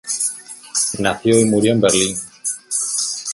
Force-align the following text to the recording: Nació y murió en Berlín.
Nació 0.97 1.39
y 1.39 1.45
murió 1.45 1.73
en 1.73 1.81
Berlín. 1.81 2.17